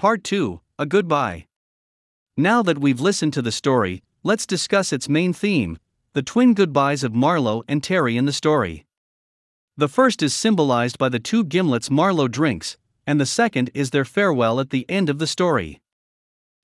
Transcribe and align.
Part 0.00 0.24
2 0.24 0.62
A 0.78 0.86
Goodbye. 0.86 1.46
Now 2.34 2.62
that 2.62 2.78
we've 2.78 3.02
listened 3.02 3.34
to 3.34 3.42
the 3.42 3.52
story, 3.52 4.02
let's 4.22 4.46
discuss 4.46 4.94
its 4.94 5.10
main 5.10 5.34
theme 5.34 5.78
the 6.14 6.22
twin 6.22 6.54
goodbyes 6.54 7.04
of 7.04 7.14
Marlowe 7.14 7.64
and 7.68 7.84
Terry 7.84 8.16
in 8.16 8.24
the 8.24 8.32
story. 8.32 8.86
The 9.76 9.88
first 9.88 10.22
is 10.22 10.34
symbolized 10.34 10.96
by 10.96 11.10
the 11.10 11.20
two 11.20 11.44
gimlets 11.44 11.90
Marlowe 11.90 12.28
drinks, 12.28 12.78
and 13.06 13.20
the 13.20 13.26
second 13.26 13.70
is 13.74 13.90
their 13.90 14.06
farewell 14.06 14.58
at 14.58 14.70
the 14.70 14.88
end 14.88 15.10
of 15.10 15.18
the 15.18 15.26
story. 15.26 15.82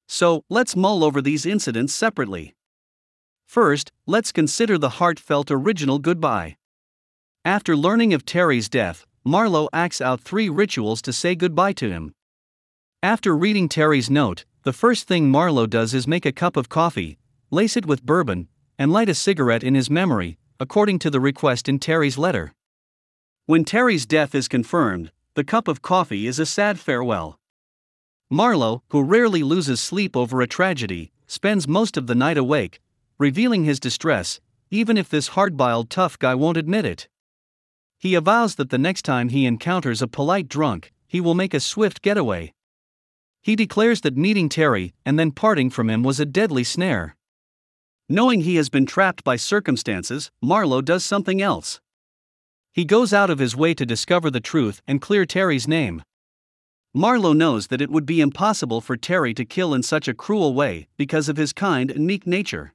So, 0.08 0.46
let's 0.48 0.74
mull 0.74 1.04
over 1.04 1.20
these 1.20 1.44
incidents 1.44 1.92
separately. 1.92 2.54
First, 3.44 3.92
let's 4.06 4.32
consider 4.32 4.78
the 4.78 4.96
heartfelt 4.96 5.50
original 5.50 5.98
goodbye. 5.98 6.56
After 7.44 7.76
learning 7.76 8.14
of 8.14 8.24
Terry's 8.24 8.70
death, 8.70 9.04
Marlowe 9.26 9.68
acts 9.74 10.00
out 10.00 10.22
three 10.22 10.48
rituals 10.48 11.02
to 11.02 11.12
say 11.12 11.34
goodbye 11.34 11.74
to 11.74 11.90
him. 11.90 12.14
After 13.06 13.36
reading 13.36 13.68
Terry's 13.68 14.10
note, 14.10 14.44
the 14.64 14.72
first 14.72 15.06
thing 15.06 15.30
Marlowe 15.30 15.68
does 15.68 15.94
is 15.94 16.08
make 16.08 16.26
a 16.26 16.32
cup 16.32 16.56
of 16.56 16.68
coffee, 16.68 17.18
lace 17.52 17.76
it 17.76 17.86
with 17.86 18.04
bourbon, 18.04 18.48
and 18.80 18.90
light 18.90 19.08
a 19.08 19.14
cigarette 19.14 19.62
in 19.62 19.76
his 19.76 19.88
memory, 19.88 20.38
according 20.58 20.98
to 20.98 21.10
the 21.10 21.20
request 21.20 21.68
in 21.68 21.78
Terry's 21.78 22.18
letter. 22.18 22.52
When 23.44 23.64
Terry's 23.64 24.06
death 24.06 24.34
is 24.34 24.48
confirmed, 24.48 25.12
the 25.34 25.44
cup 25.44 25.68
of 25.68 25.82
coffee 25.82 26.26
is 26.26 26.40
a 26.40 26.44
sad 26.44 26.80
farewell. 26.80 27.38
Marlowe, 28.28 28.82
who 28.88 29.04
rarely 29.04 29.44
loses 29.44 29.80
sleep 29.80 30.16
over 30.16 30.40
a 30.40 30.48
tragedy, 30.48 31.12
spends 31.28 31.68
most 31.68 31.96
of 31.96 32.08
the 32.08 32.16
night 32.16 32.36
awake, 32.36 32.80
revealing 33.18 33.62
his 33.62 33.78
distress, 33.78 34.40
even 34.72 34.98
if 34.98 35.08
this 35.08 35.28
hard-boiled 35.28 35.90
tough 35.90 36.18
guy 36.18 36.34
won't 36.34 36.56
admit 36.56 36.84
it. 36.84 37.06
He 37.98 38.16
avows 38.16 38.56
that 38.56 38.70
the 38.70 38.78
next 38.78 39.02
time 39.02 39.28
he 39.28 39.46
encounters 39.46 40.02
a 40.02 40.08
polite 40.08 40.48
drunk, 40.48 40.92
he 41.06 41.20
will 41.20 41.34
make 41.36 41.54
a 41.54 41.60
swift 41.60 42.02
getaway. 42.02 42.52
He 43.46 43.54
declares 43.54 44.00
that 44.00 44.16
meeting 44.16 44.48
Terry 44.48 44.92
and 45.04 45.20
then 45.20 45.30
parting 45.30 45.70
from 45.70 45.88
him 45.88 46.02
was 46.02 46.18
a 46.18 46.26
deadly 46.26 46.64
snare. 46.64 47.14
Knowing 48.08 48.40
he 48.40 48.56
has 48.56 48.68
been 48.68 48.86
trapped 48.86 49.22
by 49.22 49.36
circumstances, 49.36 50.32
Marlowe 50.42 50.80
does 50.80 51.04
something 51.04 51.40
else. 51.40 51.80
He 52.72 52.84
goes 52.84 53.12
out 53.12 53.30
of 53.30 53.38
his 53.38 53.54
way 53.54 53.72
to 53.74 53.86
discover 53.86 54.32
the 54.32 54.40
truth 54.40 54.82
and 54.88 55.00
clear 55.00 55.24
Terry's 55.24 55.68
name. 55.68 56.02
Marlowe 56.92 57.34
knows 57.34 57.68
that 57.68 57.80
it 57.80 57.88
would 57.88 58.04
be 58.04 58.20
impossible 58.20 58.80
for 58.80 58.96
Terry 58.96 59.32
to 59.34 59.44
kill 59.44 59.74
in 59.74 59.84
such 59.84 60.08
a 60.08 60.14
cruel 60.24 60.52
way 60.52 60.88
because 60.96 61.28
of 61.28 61.36
his 61.36 61.52
kind 61.52 61.88
and 61.92 62.04
meek 62.04 62.26
nature. 62.26 62.74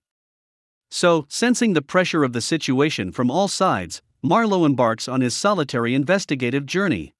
So, 0.89 1.25
sensing 1.27 1.73
the 1.73 1.81
pressure 1.81 2.23
of 2.23 2.31
the 2.31 2.39
situation 2.39 3.11
from 3.11 3.29
all 3.29 3.49
sides, 3.49 4.01
Marlowe 4.21 4.63
embarks 4.63 5.09
on 5.09 5.19
his 5.19 5.35
solitary 5.35 5.93
investigative 5.93 6.65
journey. 6.65 7.13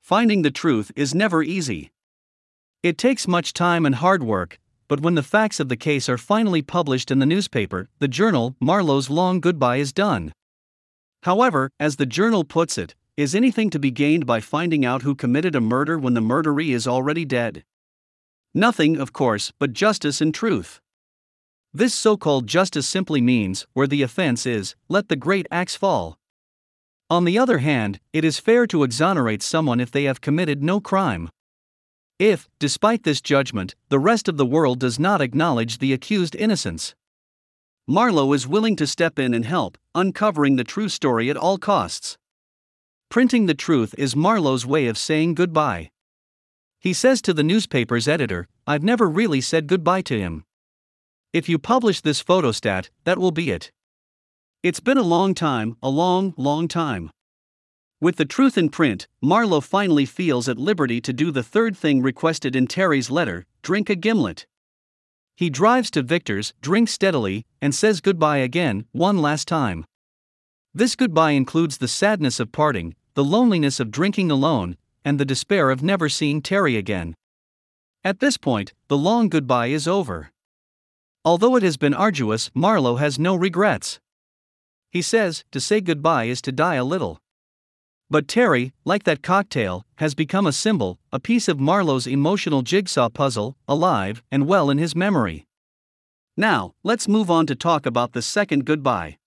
Finding 0.00 0.42
the 0.42 0.50
truth 0.50 0.90
is 0.96 1.14
never 1.14 1.44
easy. 1.44 1.92
It 2.86 2.98
takes 2.98 3.26
much 3.26 3.52
time 3.52 3.84
and 3.84 3.96
hard 3.96 4.22
work, 4.22 4.60
but 4.86 5.00
when 5.00 5.16
the 5.16 5.22
facts 5.24 5.58
of 5.58 5.68
the 5.68 5.76
case 5.76 6.08
are 6.08 6.16
finally 6.16 6.62
published 6.62 7.10
in 7.10 7.18
the 7.18 7.26
newspaper, 7.26 7.88
the 7.98 8.06
journal, 8.06 8.54
Marlowe's 8.60 9.10
long 9.10 9.40
goodbye 9.40 9.78
is 9.78 9.92
done. 9.92 10.32
However, 11.24 11.68
as 11.80 11.96
the 11.96 12.06
journal 12.06 12.44
puts 12.44 12.78
it, 12.78 12.94
is 13.16 13.34
anything 13.34 13.70
to 13.70 13.80
be 13.80 13.90
gained 13.90 14.24
by 14.24 14.38
finding 14.38 14.84
out 14.84 15.02
who 15.02 15.16
committed 15.16 15.56
a 15.56 15.60
murder 15.60 15.98
when 15.98 16.14
the 16.14 16.20
murderee 16.20 16.72
is 16.72 16.86
already 16.86 17.24
dead? 17.24 17.64
Nothing, 18.54 18.98
of 18.98 19.12
course, 19.12 19.52
but 19.58 19.72
justice 19.72 20.20
and 20.20 20.32
truth. 20.32 20.80
This 21.74 21.92
so 21.92 22.16
called 22.16 22.46
justice 22.46 22.86
simply 22.86 23.20
means, 23.20 23.66
where 23.72 23.88
the 23.88 24.02
offense 24.02 24.46
is, 24.46 24.76
let 24.88 25.08
the 25.08 25.16
great 25.16 25.48
axe 25.50 25.74
fall. 25.74 26.18
On 27.10 27.24
the 27.24 27.36
other 27.36 27.58
hand, 27.58 27.98
it 28.12 28.24
is 28.24 28.38
fair 28.38 28.64
to 28.68 28.84
exonerate 28.84 29.42
someone 29.42 29.80
if 29.80 29.90
they 29.90 30.04
have 30.04 30.20
committed 30.20 30.62
no 30.62 30.78
crime. 30.78 31.30
If, 32.18 32.48
despite 32.58 33.02
this 33.02 33.20
judgment, 33.20 33.74
the 33.90 33.98
rest 33.98 34.26
of 34.26 34.38
the 34.38 34.46
world 34.46 34.80
does 34.80 34.98
not 34.98 35.20
acknowledge 35.20 35.78
the 35.78 35.92
accused 35.92 36.34
innocence. 36.34 36.94
Marlowe 37.86 38.32
is 38.32 38.48
willing 38.48 38.74
to 38.76 38.86
step 38.86 39.18
in 39.18 39.34
and 39.34 39.44
help, 39.44 39.76
uncovering 39.94 40.56
the 40.56 40.64
true 40.64 40.88
story 40.88 41.28
at 41.28 41.36
all 41.36 41.58
costs. 41.58 42.16
Printing 43.10 43.46
the 43.46 43.54
truth 43.54 43.94
is 43.98 44.16
Marlowe's 44.16 44.64
way 44.64 44.86
of 44.86 44.96
saying 44.96 45.34
goodbye. 45.34 45.90
He 46.80 46.92
says 46.92 47.20
to 47.22 47.34
the 47.34 47.44
newspaper's 47.44 48.08
editor, 48.08 48.48
I've 48.66 48.82
never 48.82 49.08
really 49.08 49.40
said 49.40 49.66
goodbye 49.66 50.02
to 50.02 50.18
him. 50.18 50.44
If 51.32 51.48
you 51.48 51.58
publish 51.58 52.00
this 52.00 52.22
photostat, 52.22 52.88
that 53.04 53.18
will 53.18 53.30
be 53.30 53.50
it. 53.50 53.70
It's 54.62 54.80
been 54.80 54.98
a 54.98 55.02
long 55.02 55.34
time, 55.34 55.76
a 55.82 55.90
long, 55.90 56.32
long 56.36 56.66
time. 56.66 57.10
With 57.98 58.16
the 58.16 58.26
truth 58.26 58.58
in 58.58 58.68
print, 58.68 59.08
Marlowe 59.22 59.62
finally 59.62 60.04
feels 60.04 60.50
at 60.50 60.58
liberty 60.58 61.00
to 61.00 61.14
do 61.14 61.30
the 61.30 61.42
third 61.42 61.74
thing 61.74 62.02
requested 62.02 62.54
in 62.54 62.66
Terry's 62.66 63.10
letter 63.10 63.46
drink 63.62 63.88
a 63.88 63.96
gimlet. 63.96 64.46
He 65.34 65.48
drives 65.48 65.90
to 65.92 66.02
Victor's, 66.02 66.52
drinks 66.60 66.92
steadily, 66.92 67.46
and 67.60 67.74
says 67.74 68.02
goodbye 68.02 68.38
again, 68.38 68.84
one 68.92 69.22
last 69.22 69.48
time. 69.48 69.86
This 70.74 70.94
goodbye 70.94 71.30
includes 71.30 71.78
the 71.78 71.88
sadness 71.88 72.38
of 72.38 72.52
parting, 72.52 72.94
the 73.14 73.24
loneliness 73.24 73.80
of 73.80 73.90
drinking 73.90 74.30
alone, 74.30 74.76
and 75.02 75.18
the 75.18 75.24
despair 75.24 75.70
of 75.70 75.82
never 75.82 76.10
seeing 76.10 76.42
Terry 76.42 76.76
again. 76.76 77.14
At 78.04 78.20
this 78.20 78.36
point, 78.36 78.74
the 78.88 78.98
long 78.98 79.30
goodbye 79.30 79.68
is 79.68 79.88
over. 79.88 80.32
Although 81.24 81.56
it 81.56 81.62
has 81.62 81.78
been 81.78 81.94
arduous, 81.94 82.50
Marlowe 82.54 82.96
has 82.96 83.18
no 83.18 83.34
regrets. 83.34 84.00
He 84.90 85.00
says, 85.00 85.44
to 85.50 85.60
say 85.60 85.80
goodbye 85.80 86.24
is 86.24 86.42
to 86.42 86.52
die 86.52 86.74
a 86.74 86.84
little. 86.84 87.18
But 88.08 88.28
Terry, 88.28 88.72
like 88.84 89.02
that 89.02 89.22
cocktail, 89.22 89.84
has 89.96 90.14
become 90.14 90.46
a 90.46 90.52
symbol, 90.52 91.00
a 91.12 91.18
piece 91.18 91.48
of 91.48 91.58
Marlowe's 91.58 92.06
emotional 92.06 92.62
jigsaw 92.62 93.08
puzzle, 93.08 93.56
alive 93.66 94.22
and 94.30 94.46
well 94.46 94.70
in 94.70 94.78
his 94.78 94.94
memory. 94.94 95.44
Now, 96.36 96.74
let's 96.84 97.08
move 97.08 97.30
on 97.30 97.46
to 97.46 97.56
talk 97.56 97.84
about 97.84 98.12
the 98.12 98.22
second 98.22 98.64
goodbye. 98.64 99.18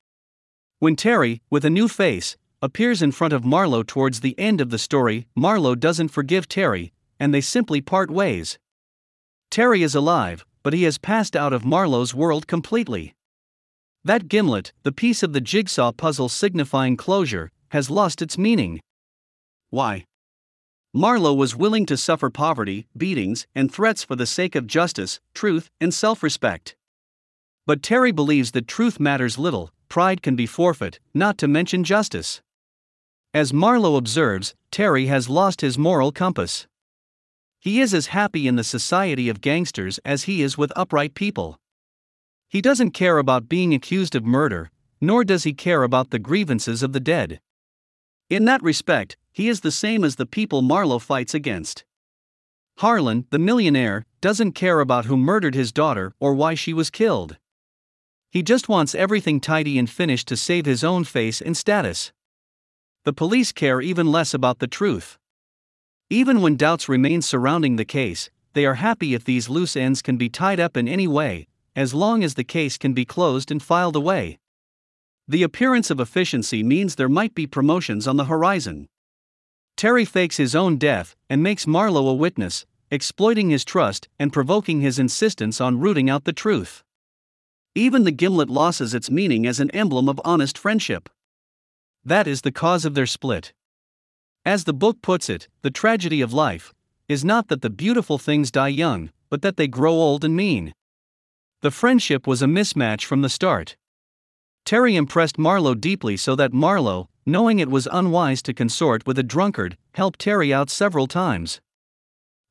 When 0.79 0.95
Terry, 0.95 1.41
with 1.49 1.65
a 1.65 1.69
new 1.69 1.89
face, 1.89 2.37
appears 2.61 3.01
in 3.01 3.11
front 3.11 3.33
of 3.33 3.43
Marlowe 3.43 3.83
towards 3.83 4.21
the 4.21 4.37
end 4.39 4.61
of 4.61 4.69
the 4.69 4.77
story, 4.77 5.27
Marlowe 5.35 5.75
doesn't 5.75 6.09
forgive 6.09 6.47
Terry, 6.47 6.93
and 7.19 7.33
they 7.33 7.41
simply 7.41 7.81
part 7.81 8.09
ways. 8.09 8.59
Terry 9.51 9.83
is 9.83 9.95
alive, 9.95 10.45
but 10.63 10.73
he 10.73 10.83
has 10.83 10.97
passed 10.97 11.35
out 11.35 11.51
of 11.51 11.65
Marlowe's 11.65 12.13
world 12.13 12.47
completely. 12.47 13.13
That 14.05 14.29
gimlet, 14.29 14.71
the 14.83 14.93
piece 14.93 15.21
of 15.21 15.33
the 15.33 15.41
jigsaw 15.41 15.91
puzzle 15.91 16.29
signifying 16.29 16.95
closure, 16.95 17.51
has 17.69 17.89
lost 17.89 18.21
its 18.21 18.37
meaning. 18.37 18.79
Why? 19.69 20.05
Marlowe 20.93 21.33
was 21.33 21.55
willing 21.55 21.85
to 21.85 21.97
suffer 21.97 22.29
poverty, 22.29 22.87
beatings, 22.97 23.45
and 23.53 23.71
threats 23.71 24.03
for 24.03 24.15
the 24.15 24.25
sake 24.25 24.55
of 24.55 24.65
justice, 24.65 25.19
truth, 25.33 25.69
and 25.79 25.93
self 25.93 26.23
respect. 26.23 26.75
But 27.67 27.83
Terry 27.83 28.11
believes 28.11 28.51
that 28.51 28.67
truth 28.67 28.99
matters 28.99 29.37
little, 29.37 29.71
pride 29.87 30.23
can 30.23 30.35
be 30.35 30.47
forfeit, 30.47 30.99
not 31.13 31.37
to 31.37 31.47
mention 31.47 31.83
justice. 31.83 32.41
As 33.33 33.53
Marlowe 33.53 33.95
observes, 33.95 34.55
Terry 34.71 35.05
has 35.05 35.29
lost 35.29 35.61
his 35.61 35.77
moral 35.77 36.11
compass. 36.11 36.65
He 37.59 37.79
is 37.79 37.93
as 37.93 38.07
happy 38.07 38.47
in 38.47 38.55
the 38.55 38.63
society 38.63 39.29
of 39.29 39.41
gangsters 39.41 39.99
as 40.03 40.23
he 40.23 40.41
is 40.41 40.57
with 40.57 40.73
upright 40.75 41.13
people. 41.13 41.59
He 42.47 42.61
doesn't 42.61 42.91
care 42.91 43.19
about 43.19 43.49
being 43.49 43.75
accused 43.75 44.15
of 44.15 44.25
murder, 44.25 44.71
nor 44.99 45.23
does 45.23 45.43
he 45.43 45.53
care 45.53 45.83
about 45.83 46.09
the 46.09 46.17
grievances 46.17 46.81
of 46.81 46.93
the 46.93 46.99
dead. 46.99 47.39
In 48.29 48.45
that 48.45 48.61
respect, 48.61 49.17
he 49.31 49.49
is 49.49 49.61
the 49.61 49.71
same 49.71 50.03
as 50.03 50.15
the 50.15 50.25
people 50.25 50.61
Marlowe 50.61 50.99
fights 50.99 51.33
against. 51.33 51.83
Harlan, 52.77 53.25
the 53.29 53.39
millionaire, 53.39 54.05
doesn't 54.21 54.53
care 54.53 54.79
about 54.79 55.05
who 55.05 55.17
murdered 55.17 55.55
his 55.55 55.71
daughter 55.71 56.13
or 56.19 56.33
why 56.33 56.53
she 56.53 56.73
was 56.73 56.89
killed. 56.89 57.37
He 58.31 58.43
just 58.43 58.69
wants 58.69 58.95
everything 58.95 59.39
tidy 59.39 59.77
and 59.79 59.89
finished 59.89 60.27
to 60.27 60.37
save 60.37 60.65
his 60.65 60.83
own 60.83 61.03
face 61.03 61.41
and 61.41 61.57
status. 61.57 62.13
The 63.03 63.13
police 63.13 63.51
care 63.51 63.81
even 63.81 64.11
less 64.11 64.33
about 64.33 64.59
the 64.59 64.67
truth. 64.67 65.17
Even 66.09 66.41
when 66.41 66.55
doubts 66.55 66.87
remain 66.87 67.21
surrounding 67.21 67.75
the 67.75 67.85
case, 67.85 68.29
they 68.53 68.65
are 68.65 68.75
happy 68.75 69.13
if 69.13 69.23
these 69.23 69.49
loose 69.49 69.75
ends 69.75 70.01
can 70.01 70.17
be 70.17 70.29
tied 70.29 70.59
up 70.59 70.77
in 70.77 70.87
any 70.87 71.07
way, 71.07 71.47
as 71.75 71.93
long 71.93 72.23
as 72.23 72.35
the 72.35 72.43
case 72.43 72.77
can 72.77 72.93
be 72.93 73.05
closed 73.05 73.51
and 73.51 73.61
filed 73.61 73.95
away. 73.95 74.38
The 75.29 75.43
appearance 75.43 75.91
of 75.91 75.99
efficiency 75.99 76.63
means 76.63 76.95
there 76.95 77.07
might 77.07 77.35
be 77.35 77.45
promotions 77.45 78.07
on 78.07 78.17
the 78.17 78.25
horizon. 78.25 78.89
Terry 79.77 80.03
fakes 80.03 80.37
his 80.37 80.55
own 80.55 80.77
death 80.77 81.15
and 81.29 81.43
makes 81.43 81.67
Marlowe 81.67 82.07
a 82.07 82.15
witness, 82.15 82.65
exploiting 82.89 83.51
his 83.51 83.63
trust 83.63 84.09
and 84.17 84.33
provoking 84.33 84.81
his 84.81 84.97
insistence 84.97 85.61
on 85.61 85.79
rooting 85.79 86.09
out 86.09 86.23
the 86.23 86.33
truth. 86.33 86.83
Even 87.75 88.05
the 88.05 88.11
gimlet 88.11 88.49
loses 88.49 88.95
its 88.95 89.11
meaning 89.11 89.45
as 89.45 89.59
an 89.59 89.69
emblem 89.69 90.09
of 90.09 90.19
honest 90.25 90.57
friendship. 90.57 91.09
That 92.03 92.25
is 92.25 92.41
the 92.41 92.51
cause 92.51 92.83
of 92.83 92.95
their 92.95 93.05
split. 93.05 93.53
As 94.43 94.63
the 94.63 94.73
book 94.73 94.99
puts 95.03 95.29
it, 95.29 95.47
the 95.61 95.69
tragedy 95.69 96.21
of 96.21 96.33
life 96.33 96.73
is 97.07 97.23
not 97.23 97.49
that 97.49 97.61
the 97.61 97.69
beautiful 97.69 98.17
things 98.17 98.49
die 98.49 98.69
young, 98.69 99.11
but 99.29 99.43
that 99.43 99.57
they 99.57 99.67
grow 99.67 99.93
old 99.93 100.25
and 100.25 100.35
mean. 100.35 100.73
The 101.61 101.69
friendship 101.69 102.25
was 102.25 102.41
a 102.41 102.47
mismatch 102.47 103.05
from 103.05 103.21
the 103.21 103.29
start. 103.29 103.77
Terry 104.69 104.95
impressed 104.95 105.39
Marlowe 105.39 105.73
deeply 105.73 106.15
so 106.15 106.35
that 106.35 106.53
Marlowe, 106.53 107.09
knowing 107.25 107.57
it 107.57 107.71
was 107.71 107.87
unwise 107.91 108.43
to 108.43 108.53
consort 108.53 109.07
with 109.07 109.17
a 109.17 109.23
drunkard, 109.23 109.75
helped 109.95 110.19
Terry 110.19 110.53
out 110.53 110.69
several 110.69 111.07
times. 111.07 111.59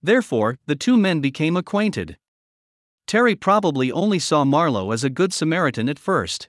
Therefore, 0.02 0.58
the 0.66 0.74
two 0.74 0.96
men 0.96 1.20
became 1.20 1.56
acquainted. 1.56 2.16
Terry 3.06 3.36
probably 3.36 3.92
only 3.92 4.18
saw 4.18 4.44
Marlowe 4.44 4.90
as 4.90 5.04
a 5.04 5.10
good 5.10 5.32
Samaritan 5.32 5.88
at 5.88 5.96
first. 5.96 6.48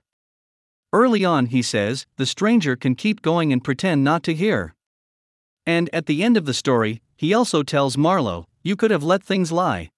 Early 0.92 1.24
on, 1.24 1.46
he 1.46 1.62
says, 1.62 2.08
the 2.18 2.26
stranger 2.26 2.76
can 2.76 2.96
keep 2.96 3.22
going 3.22 3.54
and 3.54 3.64
pretend 3.64 4.04
not 4.04 4.24
to 4.24 4.34
hear. 4.34 4.74
And 5.68 5.88
at 5.94 6.08
the 6.08 6.24
end 6.24 6.36
of 6.36 6.46
the 6.46 6.56
story, 6.56 7.04
he 7.16 7.32
also 7.32 7.62
tells 7.62 7.96
Marlowe, 7.96 8.48
You 8.64 8.76
could 8.76 8.90
have 8.90 9.04
let 9.04 9.22
things 9.22 9.52
lie. 9.52 9.92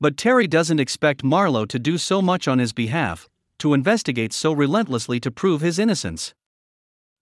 But 0.00 0.16
Terry 0.16 0.48
doesn't 0.48 0.80
expect 0.80 1.22
Marlowe 1.22 1.66
to 1.66 1.78
do 1.78 1.96
so 1.96 2.20
much 2.20 2.48
on 2.48 2.58
his 2.58 2.72
behalf, 2.72 3.28
to 3.60 3.74
investigate 3.74 4.32
so 4.32 4.52
relentlessly 4.52 5.20
to 5.20 5.30
prove 5.30 5.60
his 5.60 5.78
innocence. 5.78 6.34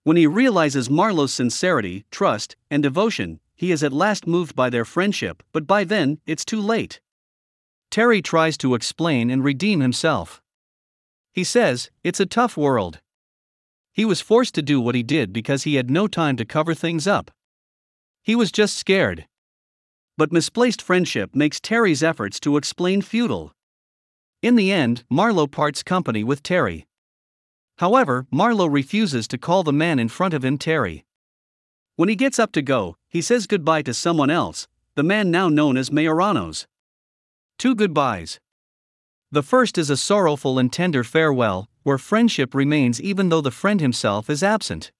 When 0.04 0.16
he 0.16 0.26
realizes 0.26 0.88
Marlowe's 0.88 1.34
sincerity, 1.34 2.04
trust, 2.10 2.56
and 2.70 2.82
devotion, 2.82 3.40
he 3.54 3.72
is 3.72 3.82
at 3.82 3.92
last 3.92 4.26
moved 4.26 4.56
by 4.56 4.70
their 4.70 4.84
friendship, 4.84 5.42
but 5.52 5.66
by 5.66 5.84
then, 5.84 6.18
it's 6.26 6.44
too 6.44 6.60
late. 6.60 7.00
Terry 7.90 8.22
tries 8.22 8.56
to 8.58 8.74
explain 8.74 9.30
and 9.30 9.44
redeem 9.44 9.80
himself. 9.80 10.40
He 11.32 11.44
says, 11.44 11.90
It's 12.02 12.20
a 12.20 12.26
tough 12.26 12.56
world. 12.56 13.00
He 13.92 14.04
was 14.04 14.20
forced 14.20 14.54
to 14.54 14.62
do 14.62 14.80
what 14.80 14.94
he 14.94 15.02
did 15.02 15.32
because 15.32 15.64
he 15.64 15.74
had 15.74 15.90
no 15.90 16.06
time 16.06 16.36
to 16.36 16.44
cover 16.44 16.74
things 16.74 17.06
up. 17.06 17.30
He 18.22 18.36
was 18.36 18.52
just 18.52 18.76
scared. 18.76 19.26
But 20.16 20.32
misplaced 20.32 20.82
friendship 20.82 21.34
makes 21.34 21.60
Terry's 21.60 22.02
efforts 22.02 22.38
to 22.40 22.56
explain 22.56 23.02
futile. 23.02 23.52
In 24.40 24.54
the 24.54 24.70
end, 24.70 25.02
Marlowe 25.10 25.48
parts 25.48 25.82
company 25.82 26.22
with 26.22 26.44
Terry. 26.44 26.86
However, 27.78 28.26
Marlowe 28.30 28.66
refuses 28.66 29.26
to 29.28 29.38
call 29.38 29.64
the 29.64 29.72
man 29.72 29.98
in 29.98 30.08
front 30.08 30.32
of 30.32 30.44
him 30.44 30.58
Terry. 30.58 31.04
When 31.96 32.08
he 32.08 32.14
gets 32.14 32.38
up 32.38 32.52
to 32.52 32.62
go, 32.62 32.96
he 33.08 33.20
says 33.20 33.48
goodbye 33.48 33.82
to 33.82 33.92
someone 33.92 34.30
else, 34.30 34.68
the 34.94 35.02
man 35.02 35.32
now 35.32 35.48
known 35.48 35.76
as 35.76 35.90
Maioranos. 35.90 36.66
Two 37.58 37.74
goodbyes. 37.74 38.38
The 39.32 39.42
first 39.42 39.76
is 39.76 39.90
a 39.90 39.96
sorrowful 39.96 40.56
and 40.56 40.72
tender 40.72 41.02
farewell, 41.02 41.68
where 41.82 41.98
friendship 41.98 42.54
remains 42.54 43.00
even 43.00 43.30
though 43.30 43.40
the 43.40 43.50
friend 43.50 43.80
himself 43.80 44.30
is 44.30 44.44
absent. 44.44 44.92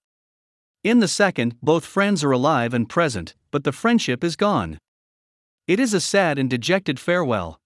In 0.82 0.98
the 0.98 1.06
second, 1.06 1.54
both 1.62 1.86
friends 1.86 2.24
are 2.24 2.32
alive 2.32 2.74
and 2.74 2.88
present, 2.88 3.36
but 3.52 3.62
the 3.62 3.72
friendship 3.72 4.24
is 4.24 4.34
gone. 4.34 4.78
It 5.68 5.78
is 5.78 5.94
a 5.94 6.00
sad 6.00 6.38
and 6.40 6.50
dejected 6.50 6.98
farewell. 6.98 7.60